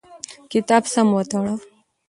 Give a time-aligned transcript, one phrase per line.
[0.51, 1.53] کتاب سم وتړه.